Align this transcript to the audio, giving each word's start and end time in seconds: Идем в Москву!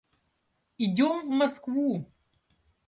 Идем 0.79 1.27
в 1.27 1.29
Москву! 1.29 2.11